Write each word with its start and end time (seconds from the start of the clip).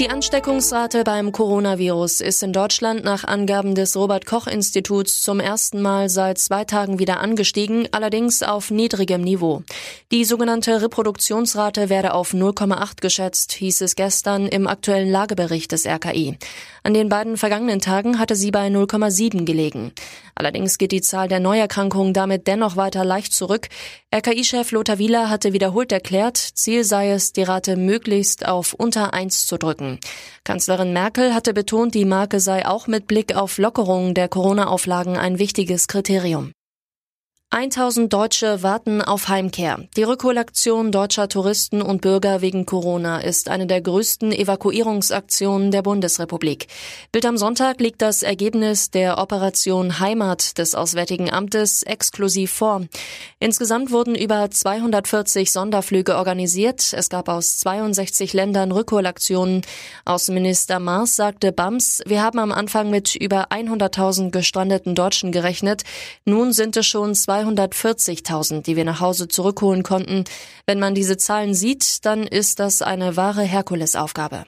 Die 0.00 0.08
Ansteckungsrate 0.08 1.04
beim 1.04 1.30
Coronavirus 1.30 2.22
ist 2.22 2.42
in 2.42 2.54
Deutschland 2.54 3.04
nach 3.04 3.24
Angaben 3.24 3.74
des 3.74 3.96
Robert 3.96 4.24
Koch 4.24 4.46
Instituts 4.46 5.20
zum 5.20 5.40
ersten 5.40 5.82
Mal 5.82 6.08
seit 6.08 6.38
zwei 6.38 6.64
Tagen 6.64 6.98
wieder 6.98 7.20
angestiegen, 7.20 7.86
allerdings 7.92 8.42
auf 8.42 8.70
niedrigem 8.70 9.20
Niveau. 9.20 9.62
Die 10.10 10.24
sogenannte 10.24 10.80
Reproduktionsrate 10.80 11.90
werde 11.90 12.14
auf 12.14 12.32
0,8 12.32 13.02
geschätzt, 13.02 13.52
hieß 13.52 13.82
es 13.82 13.94
gestern 13.94 14.46
im 14.46 14.66
aktuellen 14.66 15.10
Lagebericht 15.10 15.70
des 15.72 15.86
RKI. 15.86 16.38
An 16.82 16.94
den 16.94 17.10
beiden 17.10 17.36
vergangenen 17.36 17.80
Tagen 17.80 18.18
hatte 18.18 18.36
sie 18.36 18.50
bei 18.50 18.68
0,7 18.68 19.44
gelegen. 19.44 19.92
Allerdings 20.34 20.78
geht 20.78 20.92
die 20.92 21.02
Zahl 21.02 21.28
der 21.28 21.40
Neuerkrankungen 21.40 22.14
damit 22.14 22.46
dennoch 22.46 22.76
weiter 22.76 23.04
leicht 23.04 23.34
zurück. 23.34 23.68
RKI-Chef 24.14 24.70
Lothar 24.72 24.96
Wieler 24.96 25.28
hatte 25.28 25.52
wiederholt 25.52 25.92
erklärt, 25.92 26.38
Ziel 26.38 26.84
sei 26.84 27.10
es, 27.10 27.34
die 27.34 27.42
Rate 27.42 27.76
möglichst 27.76 28.46
auf 28.46 28.72
unter 28.72 29.12
1 29.12 29.46
zu 29.46 29.58
drücken. 29.58 29.89
Kanzlerin 30.44 30.92
Merkel 30.92 31.34
hatte 31.34 31.52
betont, 31.52 31.94
die 31.94 32.04
Marke 32.04 32.40
sei 32.40 32.66
auch 32.66 32.86
mit 32.86 33.06
Blick 33.06 33.34
auf 33.34 33.58
Lockerungen 33.58 34.14
der 34.14 34.28
Corona-Auflagen 34.28 35.16
ein 35.16 35.38
wichtiges 35.38 35.88
Kriterium. 35.88 36.52
1000 37.52 38.12
Deutsche 38.12 38.62
warten 38.62 39.02
auf 39.02 39.26
Heimkehr. 39.26 39.88
Die 39.96 40.04
Rückholaktion 40.04 40.92
deutscher 40.92 41.28
Touristen 41.28 41.82
und 41.82 42.00
Bürger 42.00 42.42
wegen 42.42 42.64
Corona 42.64 43.18
ist 43.18 43.48
eine 43.48 43.66
der 43.66 43.80
größten 43.80 44.30
Evakuierungsaktionen 44.30 45.72
der 45.72 45.82
Bundesrepublik. 45.82 46.68
Bild 47.10 47.26
am 47.26 47.36
Sonntag 47.36 47.80
liegt 47.80 48.02
das 48.02 48.22
Ergebnis 48.22 48.92
der 48.92 49.18
Operation 49.18 49.98
Heimat 49.98 50.58
des 50.58 50.76
Auswärtigen 50.76 51.28
Amtes 51.28 51.82
exklusiv 51.82 52.52
vor. 52.52 52.82
Insgesamt 53.40 53.90
wurden 53.90 54.14
über 54.14 54.48
240 54.48 55.50
Sonderflüge 55.50 56.18
organisiert. 56.18 56.92
Es 56.92 57.08
gab 57.08 57.28
aus 57.28 57.58
62 57.58 58.32
Ländern 58.32 58.70
Rückholaktionen. 58.70 59.62
Außenminister 60.04 60.78
Maas 60.78 61.16
sagte 61.16 61.50
Bams, 61.50 62.00
wir 62.06 62.22
haben 62.22 62.38
am 62.38 62.52
Anfang 62.52 62.90
mit 62.90 63.16
über 63.16 63.48
100.000 63.48 64.30
gestrandeten 64.30 64.94
Deutschen 64.94 65.32
gerechnet. 65.32 65.82
Nun 66.24 66.52
sind 66.52 66.76
es 66.76 66.86
schon 66.86 67.16
240.000, 67.42 68.62
die 68.62 68.76
wir 68.76 68.84
nach 68.84 69.00
Hause 69.00 69.28
zurückholen 69.28 69.82
konnten. 69.82 70.24
Wenn 70.66 70.78
man 70.78 70.94
diese 70.94 71.16
Zahlen 71.16 71.54
sieht, 71.54 72.04
dann 72.04 72.26
ist 72.26 72.60
das 72.60 72.82
eine 72.82 73.16
wahre 73.16 73.42
Herkulesaufgabe. 73.42 74.44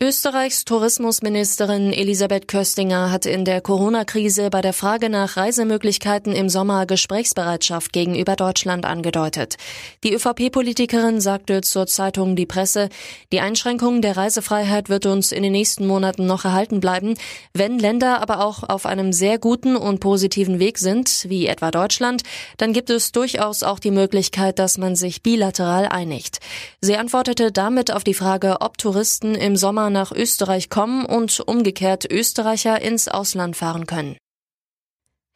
Österreichs 0.00 0.64
Tourismusministerin 0.64 1.92
Elisabeth 1.92 2.48
Köstinger 2.48 3.12
hat 3.12 3.26
in 3.26 3.44
der 3.44 3.60
Corona-Krise 3.60 4.50
bei 4.50 4.60
der 4.60 4.72
Frage 4.72 5.08
nach 5.08 5.36
Reisemöglichkeiten 5.36 6.32
im 6.32 6.48
Sommer 6.48 6.84
Gesprächsbereitschaft 6.84 7.92
gegenüber 7.92 8.34
Deutschland 8.34 8.86
angedeutet. 8.86 9.54
Die 10.02 10.12
ÖVP-Politikerin 10.12 11.20
sagte 11.20 11.60
zur 11.60 11.86
Zeitung 11.86 12.34
Die 12.34 12.44
Presse, 12.44 12.88
die 13.32 13.38
Einschränkung 13.38 14.02
der 14.02 14.16
Reisefreiheit 14.16 14.88
wird 14.88 15.06
uns 15.06 15.30
in 15.30 15.44
den 15.44 15.52
nächsten 15.52 15.86
Monaten 15.86 16.26
noch 16.26 16.44
erhalten 16.44 16.80
bleiben. 16.80 17.14
Wenn 17.52 17.78
Länder 17.78 18.20
aber 18.20 18.44
auch 18.44 18.68
auf 18.68 18.86
einem 18.86 19.12
sehr 19.12 19.38
guten 19.38 19.76
und 19.76 20.00
positiven 20.00 20.58
Weg 20.58 20.78
sind, 20.78 21.24
wie 21.28 21.46
etwa 21.46 21.70
Deutschland, 21.70 22.24
dann 22.56 22.72
gibt 22.72 22.90
es 22.90 23.12
durchaus 23.12 23.62
auch 23.62 23.78
die 23.78 23.92
Möglichkeit, 23.92 24.58
dass 24.58 24.76
man 24.76 24.96
sich 24.96 25.22
bilateral 25.22 25.86
einigt. 25.86 26.40
Sie 26.80 26.96
antwortete 26.96 27.52
damit 27.52 27.92
auf 27.92 28.02
die 28.02 28.14
Frage, 28.14 28.56
ob 28.60 28.76
Touristen 28.76 29.36
im 29.36 29.54
Sommer 29.54 29.83
Sommer 29.84 29.90
nach 29.90 30.12
Österreich 30.12 30.70
kommen 30.70 31.04
und 31.04 31.40
umgekehrt 31.40 32.10
Österreicher 32.10 32.80
ins 32.80 33.06
Ausland 33.06 33.54
fahren 33.54 33.84
können. 33.84 34.16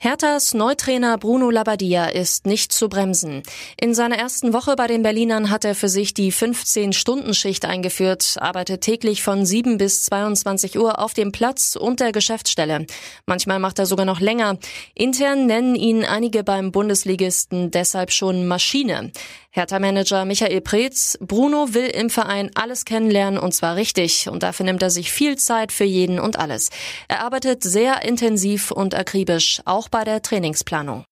Herthas 0.00 0.54
Neutrainer 0.54 1.18
Bruno 1.18 1.50
Labbadia 1.50 2.06
ist 2.06 2.46
nicht 2.46 2.72
zu 2.72 2.88
bremsen. 2.88 3.42
In 3.78 3.94
seiner 3.94 4.16
ersten 4.16 4.52
Woche 4.52 4.76
bei 4.76 4.86
den 4.86 5.02
Berlinern 5.02 5.50
hat 5.50 5.64
er 5.64 5.74
für 5.74 5.88
sich 5.88 6.14
die 6.14 6.32
15-Stunden-Schicht 6.32 7.64
eingeführt, 7.64 8.36
arbeitet 8.38 8.82
täglich 8.82 9.22
von 9.22 9.44
7 9.44 9.76
bis 9.76 10.04
22 10.04 10.78
Uhr 10.78 11.00
auf 11.00 11.14
dem 11.14 11.32
Platz 11.32 11.74
und 11.74 11.98
der 11.98 12.12
Geschäftsstelle. 12.12 12.86
Manchmal 13.26 13.58
macht 13.58 13.80
er 13.80 13.86
sogar 13.86 14.06
noch 14.06 14.20
länger. 14.20 14.56
Intern 14.94 15.46
nennen 15.46 15.74
ihn 15.74 16.04
einige 16.04 16.44
beim 16.44 16.70
Bundesligisten 16.70 17.72
deshalb 17.72 18.12
schon 18.12 18.46
Maschine. 18.46 19.10
Hertha-Manager 19.50 20.24
Michael 20.24 20.60
Preetz, 20.60 21.16
Bruno 21.20 21.72
will 21.72 21.86
im 21.86 22.10
Verein 22.10 22.50
alles 22.54 22.84
kennenlernen 22.84 23.38
und 23.38 23.52
zwar 23.52 23.76
richtig 23.76 24.28
und 24.28 24.42
dafür 24.42 24.66
nimmt 24.66 24.82
er 24.82 24.90
sich 24.90 25.10
viel 25.10 25.36
Zeit 25.36 25.72
für 25.72 25.84
jeden 25.84 26.20
und 26.20 26.38
alles. 26.38 26.70
Er 27.08 27.22
arbeitet 27.22 27.62
sehr 27.62 28.02
intensiv 28.04 28.70
und 28.70 28.94
akribisch, 28.94 29.62
auch 29.64 29.88
bei 29.88 30.04
der 30.04 30.22
Trainingsplanung. 30.22 31.04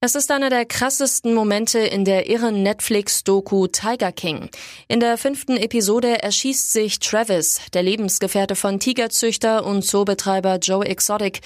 Es 0.00 0.14
ist 0.14 0.30
einer 0.30 0.48
der 0.48 0.64
krassesten 0.64 1.34
Momente 1.34 1.80
in 1.80 2.04
der 2.04 2.30
irren 2.30 2.62
Netflix-Doku 2.62 3.66
Tiger 3.66 4.12
King. 4.12 4.48
In 4.86 5.00
der 5.00 5.18
fünften 5.18 5.56
Episode 5.56 6.22
erschießt 6.22 6.72
sich 6.72 7.00
Travis, 7.00 7.62
der 7.74 7.82
Lebensgefährte 7.82 8.54
von 8.54 8.78
Tigerzüchter 8.78 9.66
und 9.66 9.82
Zoobetreiber 9.82 10.58
Joe 10.62 10.86
Exotic. 10.86 11.40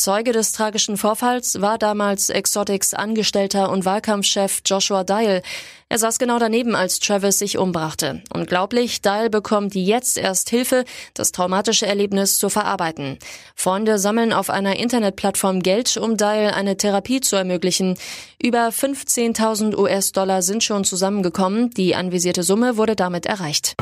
Zeuge 0.00 0.32
des 0.32 0.52
tragischen 0.52 0.96
Vorfalls 0.96 1.60
war 1.60 1.76
damals 1.76 2.30
Exotics 2.30 2.94
Angestellter 2.94 3.70
und 3.70 3.84
Wahlkampfchef 3.84 4.62
Joshua 4.64 5.04
Dial. 5.04 5.42
Er 5.90 5.98
saß 5.98 6.18
genau 6.18 6.38
daneben, 6.38 6.74
als 6.74 7.00
Travis 7.00 7.38
sich 7.38 7.58
umbrachte. 7.58 8.22
Unglaublich, 8.32 9.02
Dial 9.02 9.28
bekommt 9.28 9.74
jetzt 9.74 10.16
erst 10.16 10.48
Hilfe, 10.48 10.86
das 11.12 11.32
traumatische 11.32 11.84
Erlebnis 11.84 12.38
zu 12.38 12.48
verarbeiten. 12.48 13.18
Freunde 13.54 13.98
sammeln 13.98 14.32
auf 14.32 14.48
einer 14.48 14.76
Internetplattform 14.76 15.60
Geld, 15.60 15.98
um 15.98 16.16
Dial 16.16 16.54
eine 16.54 16.78
Therapie 16.78 17.20
zu 17.20 17.36
ermöglichen. 17.36 17.98
Über 18.42 18.68
15.000 18.68 19.76
US-Dollar 19.76 20.40
sind 20.40 20.64
schon 20.64 20.84
zusammengekommen. 20.84 21.72
Die 21.72 21.94
anvisierte 21.94 22.42
Summe 22.42 22.78
wurde 22.78 22.96
damit 22.96 23.26
erreicht. 23.26 23.74